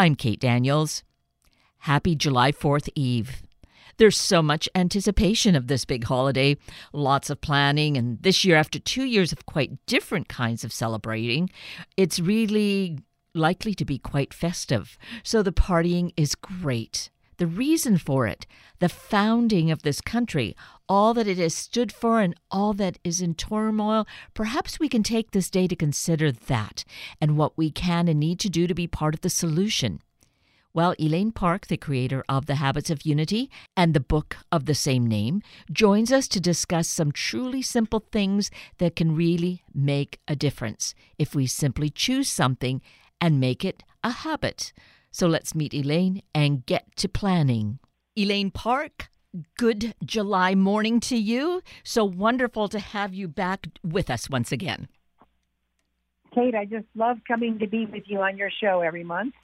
[0.00, 1.02] I'm Kate Daniels.
[1.80, 3.42] Happy July 4th Eve.
[3.98, 6.56] There's so much anticipation of this big holiday,
[6.94, 11.50] lots of planning, and this year, after two years of quite different kinds of celebrating,
[11.98, 13.00] it's really
[13.34, 14.96] likely to be quite festive.
[15.22, 17.10] So the partying is great.
[17.40, 18.44] The reason for it,
[18.80, 20.54] the founding of this country,
[20.86, 25.02] all that it has stood for and all that is in turmoil, perhaps we can
[25.02, 26.84] take this day to consider that
[27.18, 30.02] and what we can and need to do to be part of the solution.
[30.74, 34.74] Well, Elaine Park, the creator of The Habits of Unity and the book of the
[34.74, 35.40] same name,
[35.72, 41.34] joins us to discuss some truly simple things that can really make a difference if
[41.34, 42.82] we simply choose something
[43.18, 44.74] and make it a habit.
[45.10, 47.78] So let's meet Elaine and get to planning.
[48.16, 49.10] Elaine Park,
[49.58, 51.62] good July morning to you.
[51.82, 54.88] So wonderful to have you back with us once again.
[56.34, 59.34] Kate, I just love coming to be with you on your show every month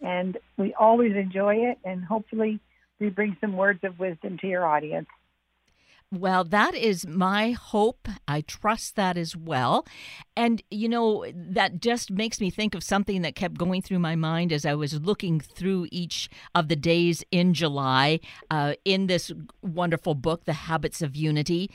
[0.00, 1.78] and we always enjoy it.
[1.84, 2.60] And hopefully,
[2.98, 5.08] we bring some words of wisdom to your audience.
[6.12, 8.08] Well, that is my hope.
[8.26, 9.86] I trust that as well.
[10.36, 14.16] And, you know, that just makes me think of something that kept going through my
[14.16, 18.18] mind as I was looking through each of the days in July
[18.50, 19.30] uh, in this
[19.62, 21.70] wonderful book, The Habits of Unity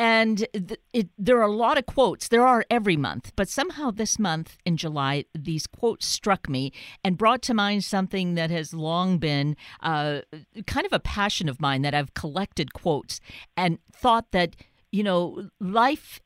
[0.00, 2.28] and th- it, there are a lot of quotes.
[2.28, 6.72] There are every month, but somehow this month in July, these quotes struck me
[7.04, 10.20] and brought to mind something that has long been uh,
[10.66, 13.20] kind of a passion of mine that I've collected quotes
[13.58, 14.56] and thought that,
[14.90, 16.18] you know, life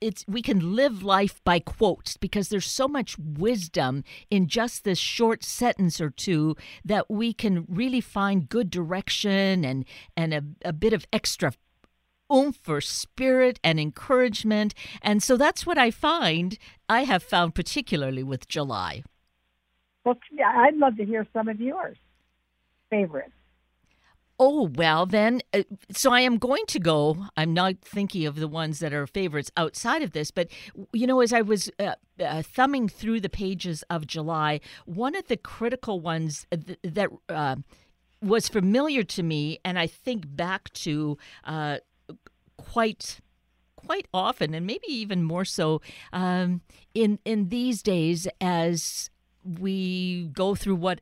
[0.00, 4.98] it's we can live life by quotes because there's so much wisdom in just this
[4.98, 9.84] short sentence or two that we can really find good direction and
[10.16, 11.52] and a, a bit of extra
[12.32, 14.74] oomph for spirit and encouragement.
[15.02, 19.02] And so that's what I find, I have found particularly with July.
[20.04, 21.96] Well, I'd love to hear some of yours
[22.90, 23.32] favorites.
[24.38, 27.26] Oh, well, then, uh, so I am going to go.
[27.36, 30.48] I'm not thinking of the ones that are favorites outside of this, but,
[30.92, 35.28] you know, as I was uh, uh, thumbing through the pages of July, one of
[35.28, 37.56] the critical ones th- that uh,
[38.20, 41.78] was familiar to me, and I think back to uh,
[42.70, 43.20] quite
[43.76, 45.80] quite often, and maybe even more so
[46.12, 46.60] um,
[46.94, 49.10] in in these days as
[49.44, 51.00] we go through what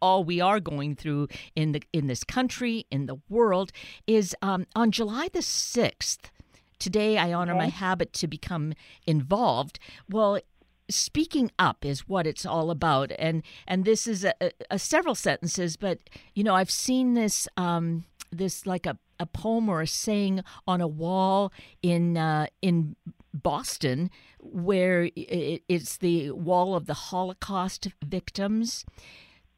[0.00, 3.72] all we are going through in the in this country in the world
[4.06, 6.30] is um, on July the sixth.
[6.78, 7.60] Today, I honor okay.
[7.60, 8.74] my habit to become
[9.06, 9.78] involved.
[10.10, 10.40] Well,
[10.90, 15.14] speaking up is what it's all about and and this is a, a, a several
[15.14, 15.98] sentences but
[16.34, 18.04] you know i've seen this um
[18.38, 21.52] this like a a poem or a saying on a wall
[21.82, 22.96] in uh, in
[23.32, 28.84] Boston, where it's the wall of the Holocaust victims,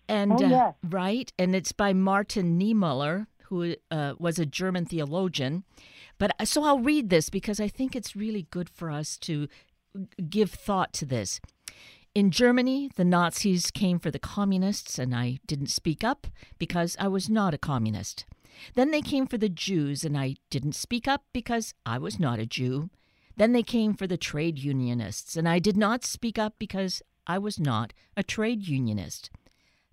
[0.09, 0.67] and oh, yeah.
[0.69, 5.65] uh, right, and it's by Martin Niemöller, who uh, was a German theologian.
[6.19, 9.49] But so I'll read this because I think it's really good for us to
[10.31, 11.41] give thought to this.
[12.15, 16.27] In Germany, the Nazis came for the communists, and I didn't speak up
[16.59, 18.25] because I was not a communist.
[18.75, 22.39] Then they came for the Jews, and I didn't speak up because I was not
[22.39, 22.91] a Jew.
[23.37, 27.39] Then they came for the trade unionists, and I did not speak up because I
[27.39, 29.31] was not a trade unionist.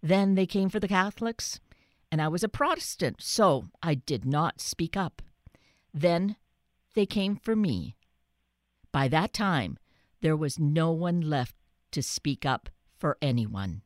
[0.01, 1.59] Then they came for the Catholics,
[2.12, 5.22] and I was a Protestant, so I did not speak up.
[5.94, 6.35] Then
[6.94, 7.95] they came for me.
[8.91, 9.78] By that time,
[10.22, 11.56] there was no one left
[11.91, 13.81] to speak up for anyone.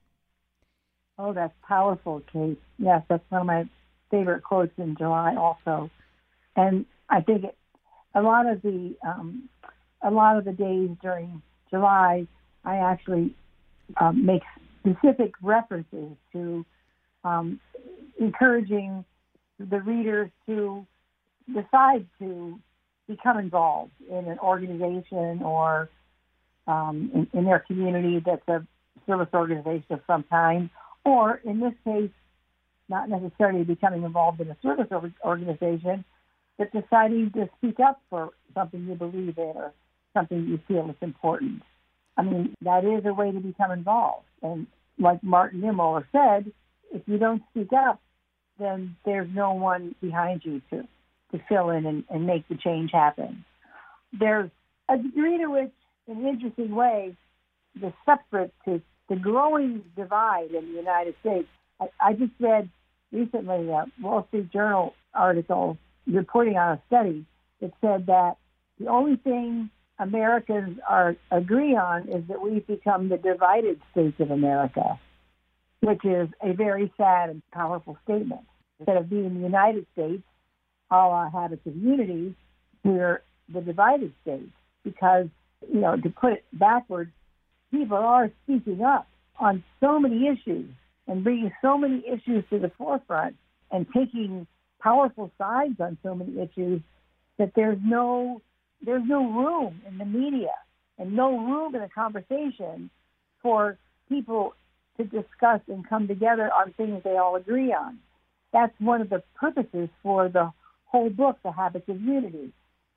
[1.17, 2.61] Oh, that's powerful, Kate.
[2.77, 3.67] Yes, that's one of my
[4.12, 5.90] favorite quotes in July also,
[6.56, 7.57] and I think it,
[8.16, 9.50] a lot of the um,
[10.01, 12.28] a lot of the days during July,
[12.63, 13.34] I actually
[14.00, 14.44] um, make
[14.81, 16.66] specific references to
[17.23, 17.59] um,
[18.19, 19.03] encouraging
[19.59, 20.85] the readers to
[21.47, 22.59] decide to
[23.07, 25.89] become involved in an organization or
[26.68, 28.66] um, in, in, their community that's a
[29.06, 30.69] service organization of some kind,
[31.06, 32.12] or in this case,
[32.89, 34.88] not necessarily becoming involved in a service
[35.24, 36.06] organization,
[36.57, 39.74] but deciding to speak up for something you believe in or
[40.13, 41.62] something you feel is important.
[42.18, 44.25] I mean, that is a way to become involved.
[44.42, 44.68] And
[44.98, 46.51] like Martin Niemöller said,
[46.92, 48.01] if you don't speak up,
[48.57, 50.88] then there's no one behind you to,
[51.31, 53.45] to fill in and, and make the change happen.
[54.18, 54.50] There's
[54.89, 55.72] a degree to which,
[56.07, 57.16] in an interesting way,
[57.80, 61.48] the separate to the growing divide in the United States.
[61.79, 62.69] I, I just read
[63.12, 67.25] recently a Wall Street Journal article reporting on a study
[67.62, 68.38] that said that
[68.79, 69.69] the only thing
[70.00, 75.00] Americans are agree on is that we've become the divided states of America.
[75.81, 78.41] which is a very sad and powerful statement.
[78.79, 80.24] Instead of being the United States,
[80.89, 82.35] all our habits of unity,
[82.83, 83.21] we're
[83.53, 84.51] the divided states
[84.83, 85.27] because,
[85.71, 87.12] you know, to put it backwards,
[87.71, 89.07] people are speaking up
[89.39, 90.69] on so many issues
[91.07, 93.36] and bringing so many issues to the forefront
[93.71, 94.48] and taking
[94.80, 96.81] powerful sides on so many issues
[97.38, 98.42] that there's no
[98.86, 100.54] there's no room in the media
[101.00, 102.89] and no room in the conversation
[103.42, 103.77] for
[104.07, 104.54] people
[104.98, 107.98] to discuss and come together on things they all agree on.
[108.53, 110.51] That's one of the purposes for the
[110.86, 112.51] whole book, The Habits of Unity.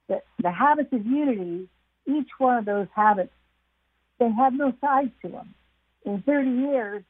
[0.09, 1.69] The, the habits of unity,
[2.07, 3.33] each one of those habits,
[4.19, 5.55] they have no sides to them.
[6.05, 7.03] In 30 years,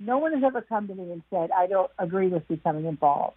[0.00, 3.36] no one has ever come to me and said, I don't agree with becoming involved.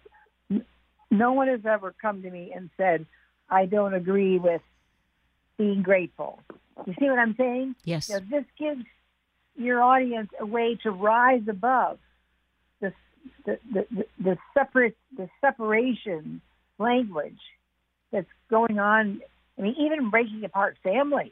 [1.10, 3.06] No one has ever come to me and said,
[3.48, 4.62] I don't agree with
[5.58, 6.40] being grateful.
[6.86, 7.76] You see what I'm saying?
[7.84, 8.08] Yes.
[8.08, 8.84] You know, this gives
[9.56, 11.98] your audience a way to rise above
[12.80, 12.92] the
[13.44, 16.40] the, the, the separate the separation
[16.78, 17.38] language
[18.10, 19.20] that's going on.
[19.58, 21.30] I mean, even breaking apart families.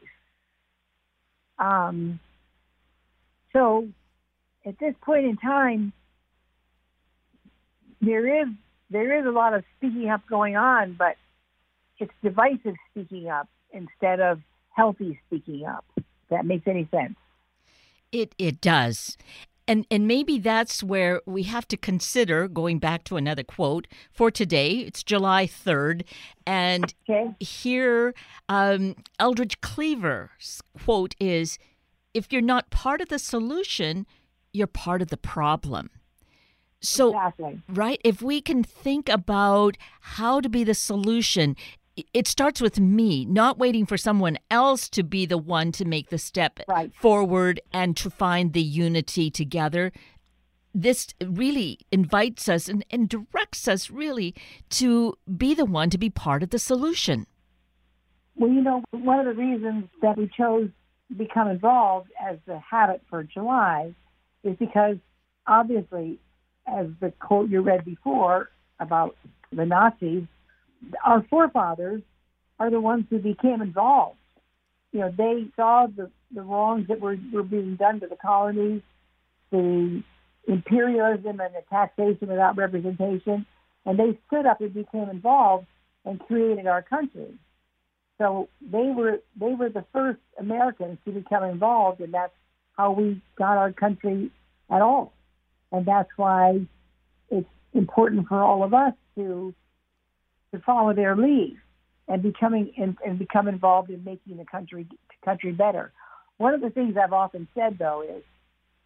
[1.59, 2.21] Um,
[3.53, 3.89] so,
[4.65, 5.93] at this point in time,
[8.01, 8.49] there is
[8.91, 11.17] there is a lot of speaking up going on, but
[11.99, 15.85] it's divisive speaking up instead of healthy speaking up.
[15.97, 17.15] If that makes any sense.
[18.11, 19.17] It it does.
[19.69, 24.31] And and maybe that's where we have to consider going back to another quote for
[24.31, 24.79] today.
[24.79, 26.03] It's July 3rd
[26.47, 27.35] and okay.
[27.39, 28.13] here
[28.49, 31.59] um, Eldridge Cleaver's quote is
[32.13, 34.07] if you're not part of the solution,
[34.53, 35.91] you're part of the problem.
[36.81, 37.63] So, exactly.
[37.69, 41.57] right, if we can think about how to be the solution,
[42.13, 46.11] it starts with me, not waiting for someone else to be the one to make
[46.11, 46.93] the step right.
[46.95, 49.93] forward and to find the unity together.
[50.75, 54.35] This really invites us and, and directs us really
[54.71, 57.27] to be the one to be part of the solution.
[58.35, 60.71] Well, you know, one of the reasons that we chose
[61.09, 63.95] to become involved as the habit for July
[64.45, 64.97] is because
[65.47, 66.19] obviously,
[66.67, 68.49] as the quote you read before
[68.81, 69.17] about
[69.53, 70.25] the Nazis,
[71.05, 72.03] our forefathers
[72.59, 74.19] are the ones who became involved.
[74.93, 78.83] You know, they saw the, the wrongs that were, were being done to the colonies,
[79.51, 80.03] the
[80.47, 83.47] imperialism and the taxation without representation,
[83.87, 85.67] and they stood up and became involved
[86.05, 87.35] and created our country.
[88.19, 92.33] So they were they were the first Americans to become involved, and that's
[92.77, 94.31] how we got our country
[94.71, 95.13] at all.
[95.71, 96.61] And that's why
[97.31, 99.55] it's important for all of us to
[100.53, 101.57] to follow their lead
[102.09, 104.87] and becoming and, and become involved in making the country
[105.25, 105.93] country better.
[106.37, 108.23] One of the things I've often said though is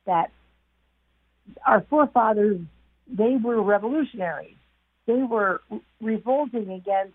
[0.06, 0.30] that
[1.66, 2.60] our forefathers
[3.08, 4.56] they were revolutionaries.
[5.06, 5.60] They were
[6.00, 7.14] revolting against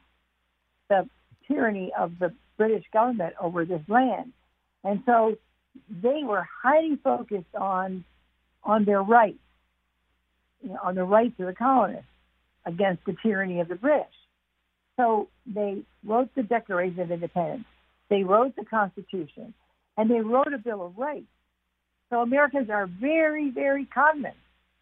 [0.90, 1.08] the
[1.48, 4.32] tyranny of the British government over this land.
[4.84, 5.36] And so
[5.90, 8.04] they were highly focused on
[8.64, 9.40] on their rights,
[10.62, 12.06] you know, on the rights of the colonists
[12.66, 14.06] against the tyranny of the British.
[14.98, 17.66] So they wrote the Declaration of Independence,
[18.10, 19.54] they wrote the Constitution,
[19.98, 21.26] and they wrote a Bill of Rights.
[22.10, 24.36] So Americans are very, very cognizant,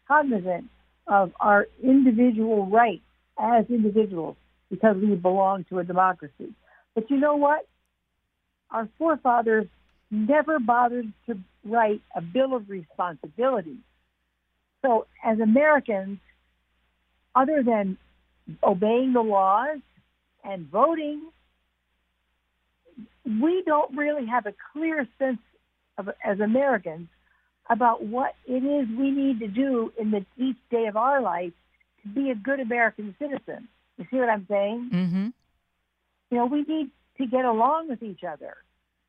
[0.06, 0.64] cognizant
[1.06, 3.02] of our individual rights
[3.38, 4.36] as individuals
[4.70, 6.54] because we belong to a democracy.
[6.94, 7.66] But you know what?
[8.70, 9.66] Our forefathers
[10.10, 13.76] never bothered to write a Bill of Responsibility.
[14.82, 16.18] So as Americans,
[17.34, 17.96] other than
[18.62, 19.78] obeying the laws
[20.42, 21.20] and voting,
[23.24, 25.38] we don't really have a clear sense
[25.98, 27.08] of, as Americans
[27.68, 31.52] about what it is we need to do in the each day of our life
[32.02, 33.68] to be a good American citizen.
[33.96, 34.90] You see what I'm saying?
[34.92, 35.28] Mm-hmm.
[36.30, 38.56] You know, we need to get along with each other.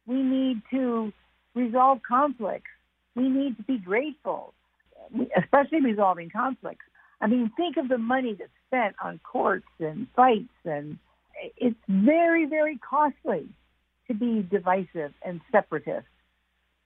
[0.06, 1.12] We need to
[1.56, 2.70] resolve conflicts.
[3.16, 4.54] We need to be grateful,
[5.38, 6.86] especially resolving conflicts.
[7.20, 10.98] I mean, think of the money that's spent on courts and fights and
[11.58, 13.48] it's very, very costly
[14.08, 16.08] to be divisive and separatist.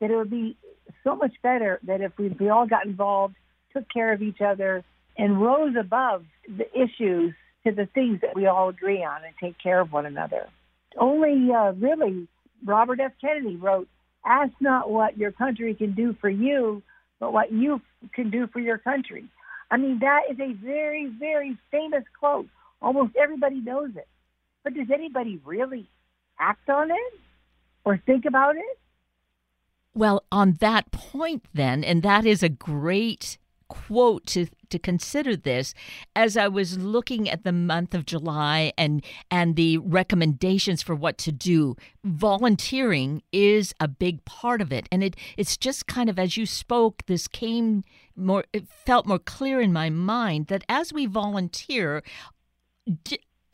[0.01, 0.57] That it would be
[1.03, 3.35] so much better that if we, we all got involved,
[3.73, 4.83] took care of each other,
[5.17, 7.33] and rose above the issues
[7.65, 10.47] to the things that we all agree on and take care of one another.
[10.97, 12.27] Only uh, really
[12.63, 13.11] Robert F.
[13.19, 13.87] Kennedy wrote,
[14.25, 16.81] Ask not what your country can do for you,
[17.19, 17.81] but what you
[18.13, 19.25] can do for your country.
[19.69, 22.47] I mean, that is a very, very famous quote.
[22.81, 24.07] Almost everybody knows it.
[24.63, 25.87] But does anybody really
[26.39, 27.13] act on it
[27.83, 28.79] or think about it?
[29.93, 35.73] Well, on that point, then, and that is a great quote to to consider this
[36.15, 41.17] as I was looking at the month of July and and the recommendations for what
[41.19, 41.75] to do.
[42.03, 46.45] Volunteering is a big part of it, and it it's just kind of as you
[46.45, 47.83] spoke, this came
[48.15, 52.03] more it felt more clear in my mind that as we volunteer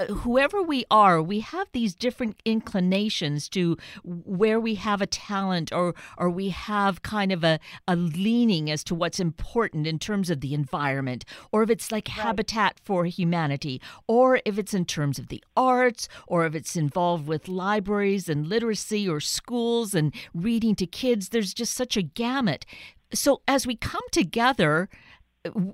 [0.08, 5.96] whoever we are, we have these different inclinations to where we have a talent or
[6.18, 10.42] or we have kind of a, a leaning as to what's important in terms of
[10.42, 12.26] the environment, or if it's like right.
[12.26, 17.28] Habitat for Humanity, or if it's in terms of the arts, or if it's involved
[17.28, 21.30] with libraries and literacy or schools and reading to kids.
[21.30, 22.66] There's just such a gamut.
[23.14, 24.90] So as we come together,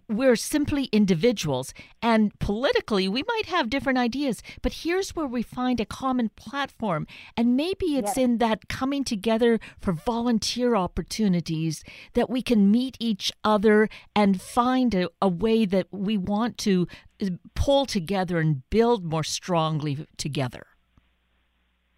[0.08, 5.80] we're simply individuals and politically we might have different ideas but here's where we find
[5.80, 7.06] a common platform
[7.36, 8.18] and maybe it's yes.
[8.18, 11.84] in that coming together for volunteer opportunities
[12.14, 16.88] that we can meet each other and find a, a way that we want to
[17.22, 20.66] uh, pull together and build more strongly together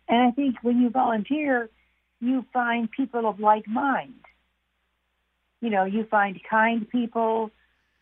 [0.08, 1.70] and i think when you volunteer
[2.20, 4.26] you find people of like mind
[5.62, 7.52] you know you find kind people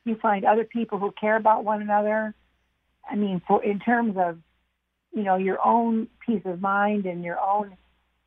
[0.08, 2.34] you find other people who care about one another.
[3.10, 4.40] I mean, for in terms of
[5.14, 7.78] you know your own peace of mind and your own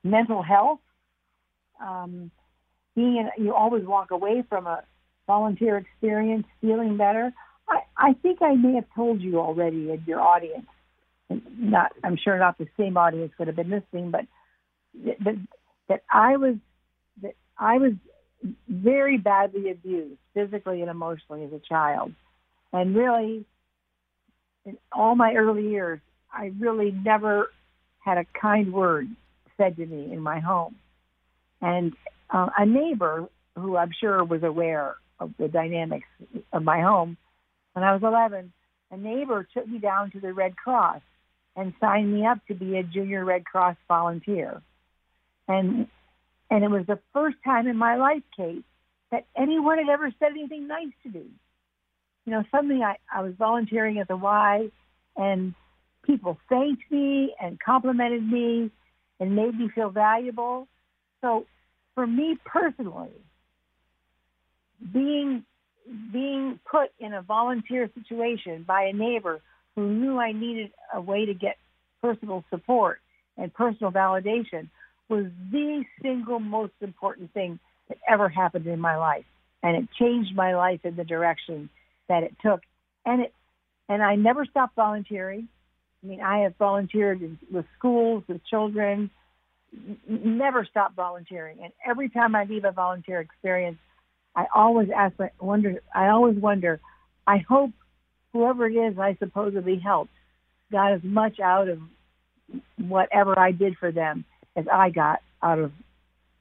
[0.03, 0.81] mental health,
[1.81, 2.31] um,
[2.95, 4.83] being in, you always walk away from a
[5.27, 7.33] volunteer experience feeling better.
[7.69, 10.67] I, I think I may have told you already in your audience,
[11.29, 14.27] not I'm sure not the same audience would have been listening, but
[15.05, 15.37] that,
[15.89, 16.57] that I was
[17.23, 17.93] that I was
[18.69, 22.13] very badly abused physically and emotionally as a child.
[22.73, 23.45] And really,
[24.65, 26.01] in all my early years,
[26.33, 27.51] I really never
[27.99, 29.09] had a kind word
[29.57, 30.77] said to me in my home.
[31.61, 31.93] And
[32.31, 36.07] uh, a neighbor who I'm sure was aware of the dynamics
[36.53, 37.17] of my home,
[37.75, 38.53] when I was 11,
[38.91, 41.03] a neighbor took me down to the Red Cross
[41.57, 44.63] and signed me up to be a junior Red Cross volunteer.
[45.47, 45.89] And
[46.51, 48.65] and it was the first time in my life, Kate,
[49.11, 51.27] that anyone had ever said anything nice to me.
[52.27, 54.69] You know, suddenly I, I was volunteering at the Y
[55.17, 55.55] and
[56.05, 58.71] people thanked me and complimented me
[59.19, 60.67] and made me feel valuable.
[61.21, 61.47] So
[61.95, 63.11] for me personally,
[64.93, 65.45] being
[66.13, 69.41] being put in a volunteer situation by a neighbor
[69.75, 71.57] who knew I needed a way to get
[72.01, 73.01] personal support
[73.37, 74.69] and personal validation
[75.11, 79.25] was the single most important thing that ever happened in my life.
[79.63, 81.69] And it changed my life in the direction
[82.09, 82.61] that it took.
[83.05, 83.35] And it,
[83.89, 85.49] and I never stopped volunteering.
[86.03, 87.21] I mean, I have volunteered
[87.53, 89.11] with schools, with children,
[90.09, 91.59] never stopped volunteering.
[91.63, 93.79] And every time I leave a volunteer experience,
[94.35, 96.81] I always ask, I wonder, I always wonder,
[97.27, 97.73] I hope
[98.33, 100.13] whoever it is I supposedly helped
[100.73, 101.81] got as much out of
[102.79, 104.25] whatever I did for them
[104.61, 105.73] as I got out of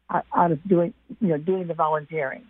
[0.09, 2.45] out of doing you know doing the volunteering.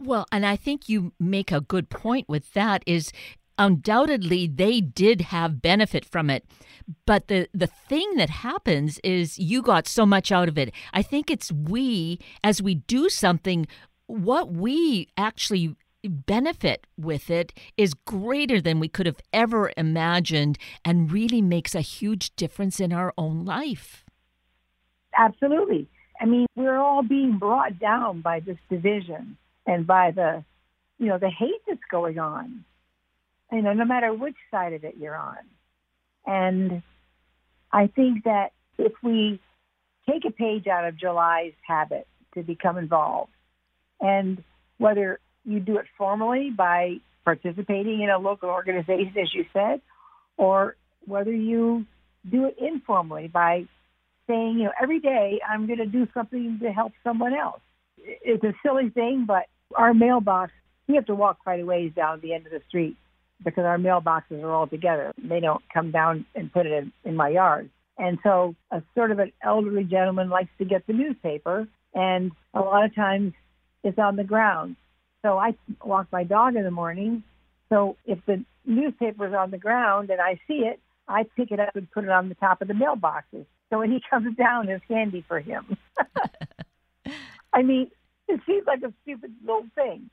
[0.00, 3.12] Well, and I think you make a good point with that is
[3.58, 6.44] undoubtedly they did have benefit from it
[7.06, 11.02] but the the thing that happens is you got so much out of it i
[11.02, 13.66] think it's we as we do something
[14.06, 21.10] what we actually benefit with it is greater than we could have ever imagined and
[21.10, 24.04] really makes a huge difference in our own life.
[25.16, 25.88] Absolutely.
[26.20, 29.36] I mean, we're all being brought down by this division
[29.66, 30.44] and by the,
[30.98, 32.64] you know, the hate that's going on.
[33.52, 35.38] You know, no matter which side of it you're on.
[36.26, 36.82] And
[37.72, 39.40] I think that if we
[40.08, 43.32] take a page out of July's habit to become involved,
[44.00, 44.42] and
[44.76, 49.80] whether you do it formally by participating in a local organization, as you said,
[50.36, 50.76] or
[51.06, 51.86] whether you
[52.30, 53.66] do it informally by
[54.26, 57.60] saying, you know, every day I'm going to do something to help someone else.
[57.96, 60.52] It's a silly thing, but our mailbox,
[60.86, 62.96] we have to walk quite a ways down the end of the street
[63.42, 65.12] because our mailboxes are all together.
[65.22, 67.70] They don't come down and put it in, in my yard.
[67.96, 72.60] And so a sort of an elderly gentleman likes to get the newspaper, and a
[72.60, 73.32] lot of times
[73.82, 74.76] it's on the ground.
[75.22, 77.22] So I walk my dog in the morning.
[77.68, 81.74] So if the newspaper's on the ground and I see it, I pick it up
[81.74, 83.46] and put it on the top of the mailboxes.
[83.70, 85.76] So when he comes down, it's handy for him.
[87.52, 87.90] I mean,
[88.28, 90.10] it seems like a stupid little thing.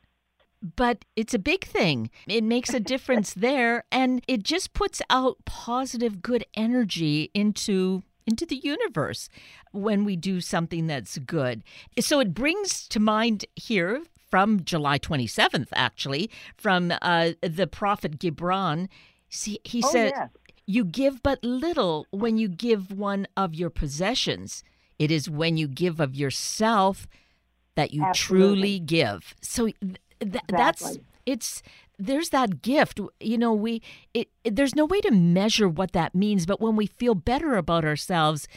[0.75, 2.09] But it's a big thing.
[2.27, 8.43] It makes a difference there, and it just puts out positive, good energy into into
[8.43, 9.29] the universe
[9.71, 11.61] when we do something that's good.
[11.99, 18.87] So it brings to mind here from July 27th, actually, from uh, the prophet Gibran.
[19.29, 20.29] See, he oh, said, yes.
[20.67, 24.63] You give but little when you give one of your possessions.
[24.97, 27.05] It is when you give of yourself
[27.75, 28.55] that you Absolutely.
[28.55, 29.35] truly give.
[29.41, 30.57] So th- th- Exactly.
[30.57, 31.61] that's it's
[31.97, 33.81] there's that gift you know we
[34.13, 37.55] it, it- there's no way to measure what that means but when we feel better
[37.55, 38.47] about ourselves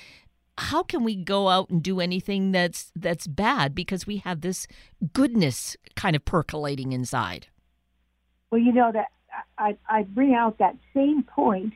[0.58, 4.66] how can we go out and do anything that's that's bad because we have this
[5.12, 7.46] goodness kind of percolating inside
[8.50, 9.08] Well, you know that
[9.56, 11.74] I, I bring out that same point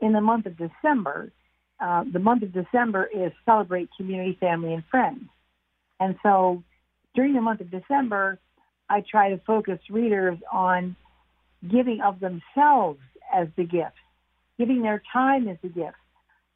[0.00, 1.32] in the month of December.
[1.80, 5.24] Uh, the month of December is celebrate community, family, and friends.
[6.00, 6.62] And so
[7.14, 8.38] during the month of December,
[8.88, 10.96] I try to focus readers on
[11.68, 13.00] giving of themselves
[13.32, 13.96] as the gift,
[14.58, 15.96] giving their time as the gift.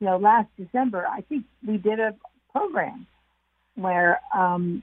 [0.00, 2.14] You know, last December, I think we did a
[2.52, 3.06] program
[3.74, 4.82] where um,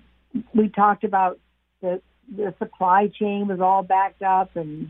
[0.53, 1.39] we talked about
[1.81, 2.01] the
[2.35, 4.89] the supply chain was all backed up and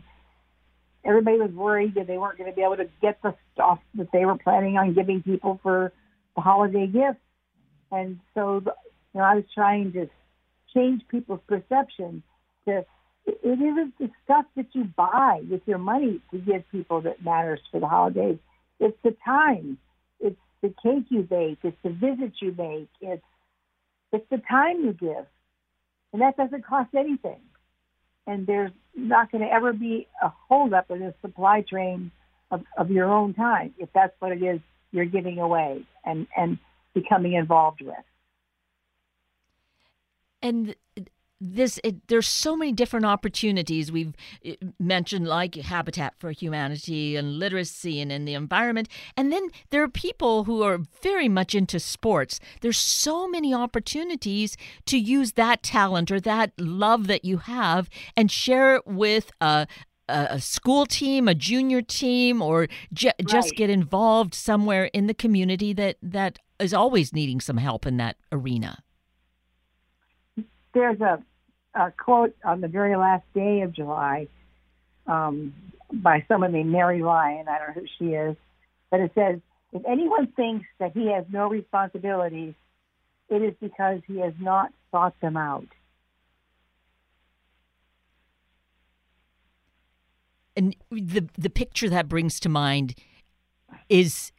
[1.04, 4.08] everybody was worried that they weren't going to be able to get the stuff that
[4.12, 5.92] they were planning on giving people for
[6.36, 7.20] the holiday gifts.
[7.90, 8.74] And so, the-
[9.12, 10.08] you know, I was trying to
[10.72, 12.22] change people's perception
[12.66, 12.84] to
[13.26, 17.60] it isn't the stuff that you buy with your money to give people that matters
[17.70, 18.38] for the holidays.
[18.80, 19.78] It's the time.
[20.20, 21.58] It's the cake you bake.
[21.62, 22.88] It's the visits you make.
[23.00, 23.24] It's
[24.12, 25.26] it's the time you give,
[26.12, 27.40] and that doesn't cost anything.
[28.26, 32.10] And there's not going to ever be a holdup in the supply chain
[32.50, 34.60] of, of your own time if that's what it is
[34.92, 36.58] you're giving away and and
[36.94, 37.96] becoming involved with.
[40.44, 40.74] and
[41.44, 43.92] this it, there's so many different opportunities.
[43.92, 44.14] We've
[44.46, 48.88] uh, mentioned like habitat for humanity and literacy and in the environment.
[49.16, 52.40] And then there are people who are very much into sports.
[52.60, 58.30] There's so many opportunities to use that talent or that love that you have and
[58.30, 59.66] share it with a
[60.06, 65.72] a school team, a junior team, or ju- just get involved somewhere in the community
[65.72, 68.84] that that is always needing some help in that arena.
[70.74, 71.22] there's a,
[71.74, 74.28] a quote on the very last day of July
[75.06, 75.54] um,
[75.92, 77.46] by someone named Mary Lyon.
[77.48, 78.36] I don't know who she is,
[78.90, 79.40] but it says,
[79.72, 82.54] "If anyone thinks that he has no responsibilities,
[83.28, 85.66] it is because he has not sought them out."
[90.56, 92.94] and the the picture that brings to mind
[93.88, 94.32] is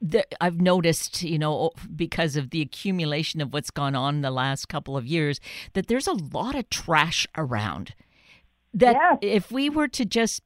[0.00, 4.30] that I've noticed, you know, because of the accumulation of what's gone on in the
[4.30, 5.40] last couple of years,
[5.72, 7.94] that there's a lot of trash around.
[8.74, 9.18] That Yes.
[9.22, 10.42] if we were to just,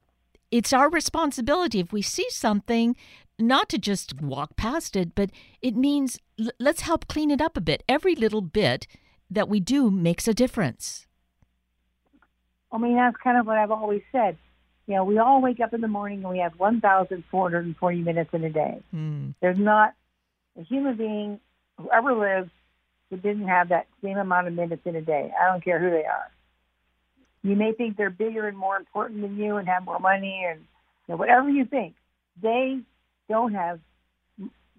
[0.51, 2.95] it's our responsibility if we see something,
[3.37, 7.57] not to just walk past it, but it means l- let's help clean it up
[7.57, 7.83] a bit.
[7.89, 8.87] Every little bit
[9.29, 11.07] that we do makes a difference.
[12.71, 14.37] I mean, that's kind of what I've always said.
[14.87, 18.43] You know, we all wake up in the morning and we have 1,440 minutes in
[18.43, 18.81] a day.
[18.91, 19.29] Hmm.
[19.41, 19.93] There's not
[20.59, 21.39] a human being
[21.77, 22.51] who ever lived
[23.09, 25.31] who didn't have that same amount of minutes in a day.
[25.39, 26.31] I don't care who they are.
[27.43, 30.59] You may think they're bigger and more important than you and have more money and
[30.59, 31.95] you know, whatever you think.
[32.41, 32.79] They
[33.29, 33.79] don't have.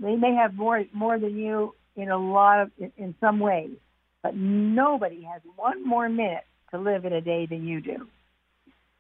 [0.01, 3.77] They may have more more than you in a lot of in, in some ways,
[4.23, 8.07] but nobody has one more minute to live in a day than you do.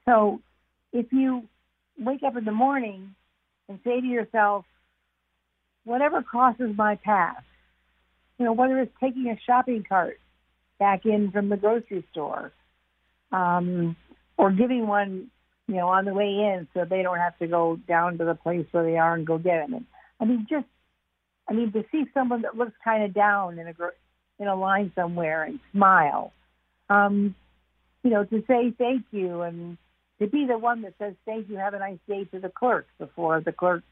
[0.05, 0.41] So,
[0.93, 1.43] if you
[1.99, 3.15] wake up in the morning
[3.69, 4.65] and say to yourself,
[5.85, 7.43] whatever crosses my path,
[8.39, 10.19] you know, whether it's taking a shopping cart
[10.79, 12.53] back in from the grocery store,
[13.31, 13.97] um,
[14.37, 15.31] or giving one,
[15.69, 18.35] you know, on the way in so they don't have to go down to the
[18.35, 19.75] place where they are and go get them.
[19.75, 19.87] And,
[20.21, 20.67] I mean, just,
[21.49, 23.75] I mean, to see someone that looks kind of down in a
[24.39, 26.33] in a line somewhere and smile,
[26.89, 27.35] um,
[28.03, 29.79] you know, to say thank you and
[30.23, 32.87] to be the one that says thank you, have a nice day to the clerk
[32.99, 33.83] before the clerk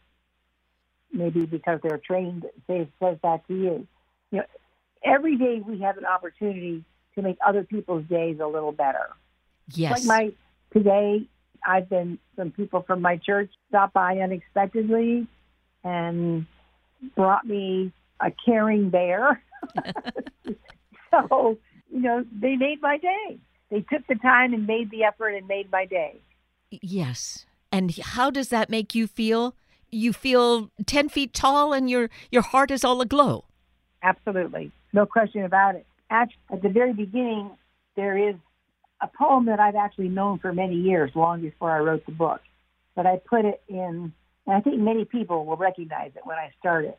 [1.12, 3.86] maybe because they're trained, say says that to you.
[4.30, 4.44] You know,
[5.04, 6.84] every day we have an opportunity
[7.16, 9.08] to make other people's days a little better.
[9.72, 9.92] Yes.
[9.92, 10.32] Like my
[10.72, 11.26] today,
[11.66, 15.26] I've been some people from my church stopped by unexpectedly
[15.82, 16.46] and
[17.16, 19.42] brought me a caring bear.
[21.10, 21.58] so
[21.92, 23.40] you know, they made my day.
[23.70, 26.16] They took the time and made the effort and made my day.
[26.70, 27.46] Yes.
[27.72, 29.54] And how does that make you feel?
[29.90, 33.44] You feel 10 feet tall and your, your heart is all aglow.
[34.02, 34.72] Absolutely.
[34.92, 35.86] No question about it.
[36.10, 37.50] At, at the very beginning,
[37.96, 38.34] there is
[39.00, 42.40] a poem that I've actually known for many years, long before I wrote the book.
[42.96, 44.12] But I put it in,
[44.46, 46.98] and I think many people will recognize it when I start it.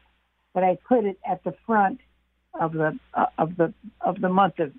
[0.53, 1.99] but I put it at the front
[2.59, 4.71] of the uh, of the of the month of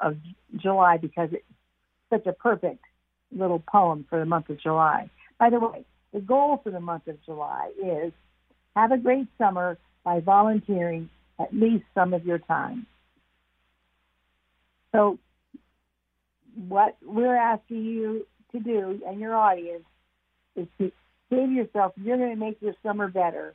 [0.00, 0.16] Of
[0.56, 1.44] July because it's
[2.10, 2.84] such a perfect
[3.32, 5.10] little poem for the month of July.
[5.38, 8.12] By the way, the goal for the month of July is
[8.76, 11.08] have a great summer by volunteering
[11.40, 12.86] at least some of your time.
[14.92, 15.18] So
[16.68, 19.84] what we're asking you to do and your audience
[20.54, 20.92] is to
[21.30, 23.54] say to yourself, you're going to make your summer better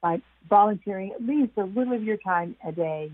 [0.00, 3.12] by volunteering at least a little of your time a day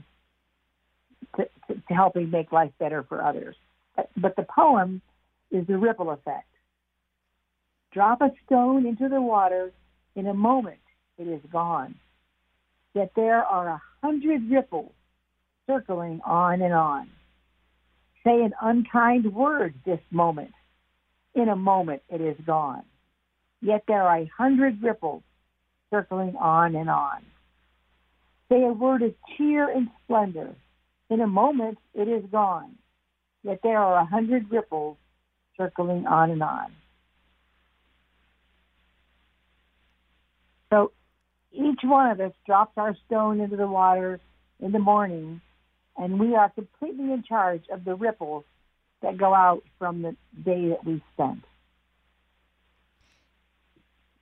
[1.36, 3.56] to, to, helping make life better for others.
[3.96, 5.02] But, but the poem
[5.50, 6.48] is the ripple effect.
[7.92, 9.70] Drop a stone into the water,
[10.14, 10.78] in a moment
[11.18, 11.94] it is gone.
[12.94, 14.92] Yet there are a hundred ripples
[15.66, 17.08] circling on and on.
[18.24, 20.52] Say an unkind word this moment.
[21.34, 22.84] In a moment it is gone.
[23.60, 25.22] Yet there are a hundred ripples
[25.90, 27.22] circling on and on.
[28.50, 30.54] Say a word of cheer and splendor.
[31.10, 32.76] In a moment it is gone.
[33.42, 34.96] Yet there are a hundred ripples
[35.56, 36.72] circling on and on.
[40.70, 40.92] So
[41.52, 44.20] each one of us drops our stone into the water
[44.60, 45.40] in the morning,
[45.98, 48.44] and we are completely in charge of the ripples
[49.02, 51.44] that go out from the day that we spent.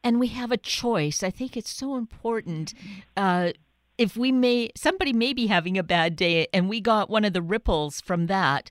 [0.03, 1.23] And we have a choice.
[1.23, 2.73] I think it's so important.
[3.16, 3.53] Uh,
[4.01, 7.35] if we may, somebody may be having a bad day, and we got one of
[7.35, 8.71] the ripples from that,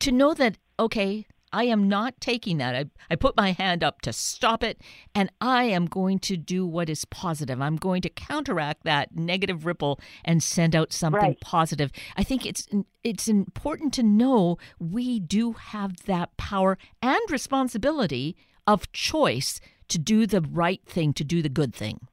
[0.00, 2.74] to know that, okay, I am not taking that.
[2.74, 4.80] I, I put my hand up to stop it,
[5.14, 7.60] and I am going to do what is positive.
[7.60, 11.40] I'm going to counteract that negative ripple and send out something Right.
[11.42, 11.92] positive.
[12.16, 12.66] I think it's
[13.04, 20.26] it's important to know we do have that power and responsibility of choice to do
[20.26, 22.08] the right thing, to do the good thing.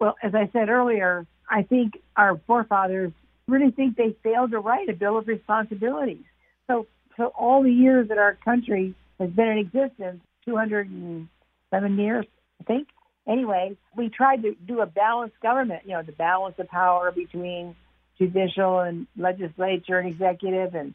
[0.00, 3.12] Well, as I said earlier, I think our forefathers
[3.46, 6.24] really think they failed to write a Bill of Responsibilities.
[6.66, 6.86] So,
[7.16, 12.26] so all the years that our country has been in existence, 207 years,
[12.60, 12.88] I think.
[13.28, 17.76] Anyway, we tried to do a balanced government, you know, to balance the power between
[18.18, 20.94] judicial and legislature and executive, and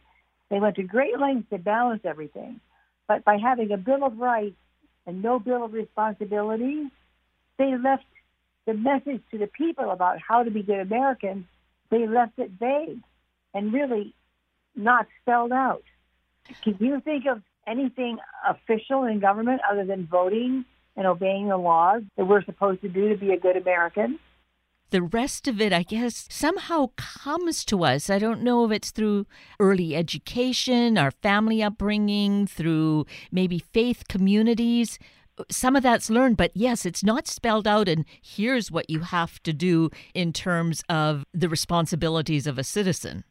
[0.50, 2.60] they went to great lengths to balance everything.
[3.08, 4.56] But by having a Bill of Rights
[5.06, 6.88] and no Bill of Responsibilities,
[7.58, 8.06] they left
[8.66, 11.46] the message to the people about how to be good Americans,
[11.90, 13.02] they left it vague
[13.54, 14.14] and really
[14.76, 15.84] not spelled out.
[16.64, 22.04] Can you think of anything official in government other than voting and obeying the laws
[22.18, 24.20] that we're supposed to do to be a good American?
[24.92, 28.10] the rest of it, I guess, somehow comes to us.
[28.10, 29.26] I don't know if it's through
[29.60, 35.00] early education, our family upbringing, through maybe faith communities.
[35.50, 39.42] Some of that's learned, but yes, it's not spelled out, and here's what you have
[39.44, 43.24] to do in terms of the responsibilities of a citizen.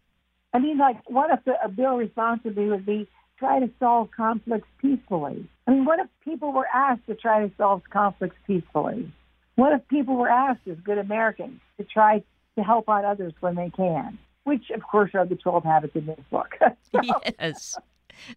[0.52, 5.48] I mean, like, what if a bill responsibility would be try to solve conflicts peacefully?
[5.66, 9.10] I mean, what if people were asked to try to solve conflicts peacefully?
[9.56, 12.22] What if people were asked as good Americans to try
[12.56, 14.18] to help out others when they can?
[14.44, 16.54] Which, of course, are the 12 habits in this book.
[16.92, 17.00] So-
[17.40, 17.76] yes,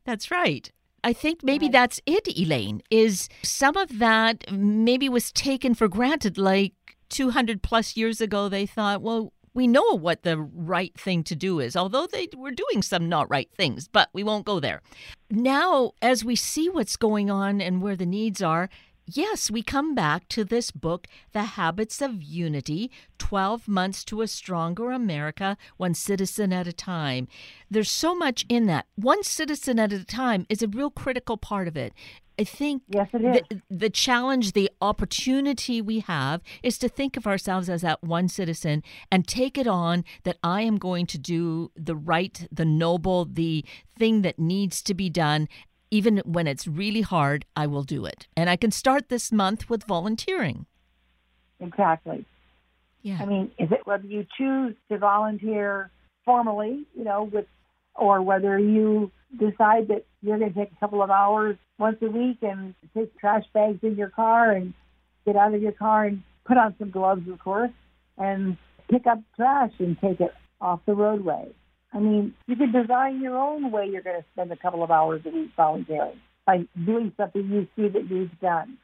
[0.05, 0.71] that's right.
[1.07, 6.37] I think maybe that's it, Elaine, is some of that maybe was taken for granted.
[6.37, 6.73] Like
[7.07, 11.61] 200 plus years ago, they thought, well, we know what the right thing to do
[11.61, 14.81] is, although they were doing some not right things, but we won't go there.
[15.31, 18.69] Now, as we see what's going on and where the needs are,
[19.07, 24.27] yes, we come back to this book, The Habits of Unity 12 Months to a
[24.27, 27.27] Stronger America, One Citizen at a Time.
[27.71, 28.85] There's so much in that.
[28.95, 31.93] One citizen at a time is a real critical part of it.
[32.39, 33.41] I think Yes, it is.
[33.49, 38.27] the, the challenge, the opportunity we have is to think of ourselves as that one
[38.27, 43.25] citizen and take it on that I am going to do the right, the noble,
[43.25, 43.65] the
[43.97, 45.47] thing that needs to be done.
[45.89, 48.27] Even when it's really hard, I will do it.
[48.35, 50.65] And I can start this month with volunteering.
[51.59, 52.25] exactly.
[53.01, 53.19] Yeah.
[53.21, 55.91] I mean, is it whether you choose to volunteer
[56.25, 57.45] formally, you know, with,
[57.95, 62.07] or whether you decide that you're going to take a couple of hours once a
[62.07, 64.73] week and take trash bags in your car and
[65.25, 67.71] get out of your car and put on some gloves, of course,
[68.17, 68.57] and
[68.89, 71.47] pick up trash and take it off the roadway.
[71.93, 74.91] I mean, you can design your own way you're going to spend a couple of
[74.91, 78.77] hours a week volunteering by doing something you see that needs done.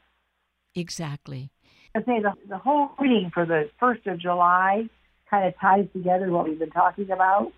[0.75, 1.49] exactly.
[1.95, 4.89] I say the, the whole reading for the 1st of July
[5.29, 7.51] kind of ties together what we've been talking about.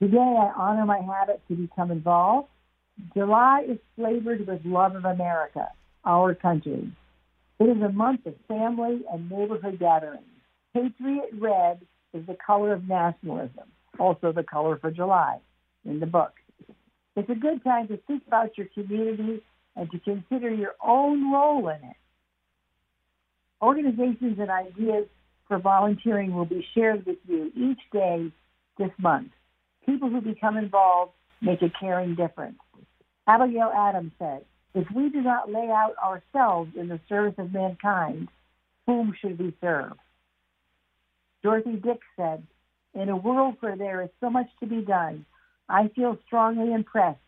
[0.00, 2.48] Today, I honor my habit to become involved.
[3.14, 5.68] July is flavored with love of America,
[6.04, 6.90] our country.
[7.58, 10.24] It is a month of family and neighborhood gatherings.
[10.72, 11.80] Patriot red
[12.12, 15.38] is the color of nationalism, also the color for July
[15.84, 16.32] in the book.
[17.16, 19.42] It's a good time to think about your community
[19.76, 21.96] and to consider your own role in it.
[23.62, 25.06] Organizations and ideas
[25.48, 28.30] for volunteering will be shared with you each day
[28.78, 29.30] this month.
[29.84, 32.58] People who become involved make a caring difference.
[33.26, 38.28] Abigail Adams said, if we do not lay out ourselves in the service of mankind,
[38.86, 39.92] whom should we serve?
[41.42, 42.46] Dorothy Dix said,
[42.94, 45.24] in a world where there is so much to be done,
[45.68, 47.20] I feel strongly impressed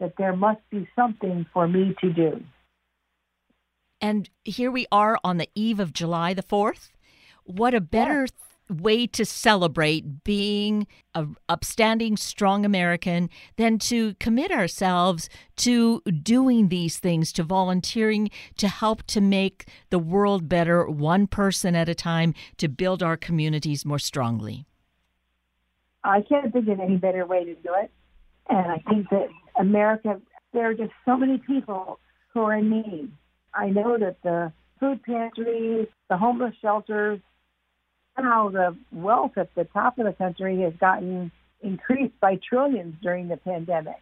[0.00, 2.42] that there must be something for me to do.
[4.00, 6.90] And here we are on the eve of July the 4th.
[7.44, 8.26] What a better
[8.68, 16.98] way to celebrate being a upstanding, strong American than to commit ourselves to doing these
[16.98, 22.34] things, to volunteering to help to make the world better, one person at a time,
[22.56, 24.66] to build our communities more strongly.
[26.04, 27.90] I can't think of any better way to do it.
[28.48, 30.20] And I think that America,
[30.52, 31.98] there are just so many people
[32.32, 33.12] who are in need.
[33.54, 37.20] I know that the food pantries, the homeless shelters,
[38.16, 43.28] somehow the wealth at the top of the country has gotten increased by trillions during
[43.28, 44.00] the pandemic.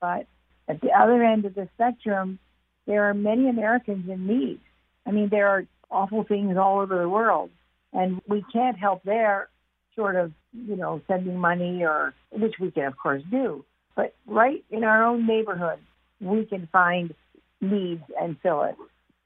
[0.00, 0.26] But
[0.68, 2.38] at the other end of the spectrum,
[2.86, 4.60] there are many Americans in need.
[5.06, 7.50] I mean, there are awful things all over the world,
[7.92, 9.48] and we can't help there
[9.94, 13.64] short of, you know, sending money or, which we can of course do.
[13.94, 15.78] But right in our own neighborhood,
[16.20, 17.14] we can find
[17.60, 18.76] needs and fill it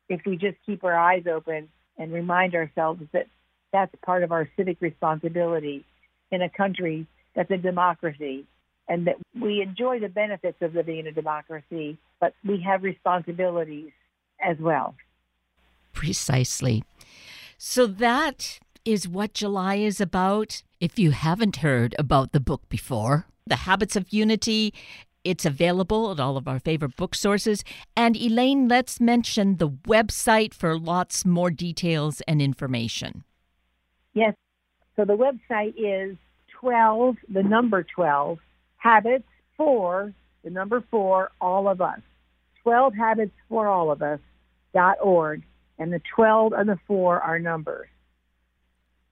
[0.08, 3.26] if we just keep our eyes open and remind ourselves that
[3.72, 5.84] that's part of our civic responsibility
[6.30, 8.46] in a country that's a democracy
[8.88, 13.90] and that we enjoy the benefits of living in a democracy, but we have responsibilities
[14.40, 14.94] as well.
[15.92, 16.84] Precisely.
[17.58, 20.62] So that is what July is about.
[20.80, 24.72] If you haven't heard about the book before, The Habits of Unity,
[25.24, 27.64] it's available at all of our favorite book sources.
[27.96, 33.24] And Elaine, let's mention the website for lots more details and information.
[34.14, 34.34] Yes.
[34.94, 36.16] So the website is
[36.60, 38.38] 12, the number 12,
[38.76, 42.00] habits for, the number 4, all of us.
[42.62, 44.20] 12 habits for all of us
[44.72, 45.42] dot org.
[45.78, 47.88] And the 12 and the 4 are numbers.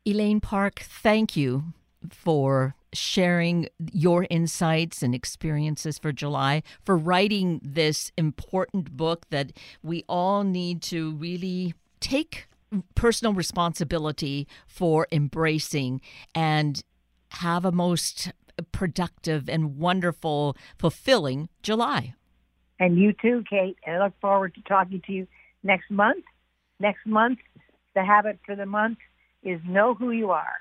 [0.07, 1.73] Elaine Park, thank you
[2.11, 10.05] for sharing your insights and experiences for July, for writing this important book that we
[10.07, 12.49] all need to really take
[12.95, 16.03] personal responsibility for embracing
[16.35, 16.83] and
[17.31, 18.31] have a most
[18.73, 22.15] productive and wonderful, fulfilling July.
[22.79, 23.79] And you too, Kate.
[23.87, 25.27] And I look forward to talking to you
[25.63, 26.25] next month.
[26.79, 27.39] Next month,
[27.95, 28.99] the habit for the month
[29.45, 30.57] is know who you are.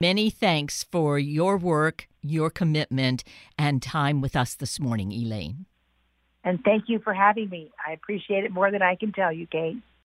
[0.00, 3.22] Many thanks for your work, your commitment,
[3.56, 5.66] and time with us this morning, Elaine.
[6.42, 7.70] And thank you for having me.
[7.86, 9.78] I appreciate it more than I can tell you, Kate.